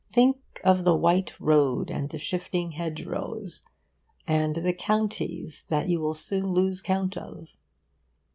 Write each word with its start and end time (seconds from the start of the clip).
Think 0.09 0.59
of 0.63 0.83
the 0.83 0.95
white 0.95 1.39
road 1.39 1.91
and 1.91 2.09
the 2.09 2.17
shifting 2.17 2.71
hedgerows, 2.71 3.61
and 4.25 4.55
the 4.55 4.73
counties 4.73 5.67
that 5.69 5.89
you 5.89 5.99
will 6.01 6.15
soon 6.15 6.53
lose 6.55 6.81
count 6.81 7.15
of. 7.17 7.49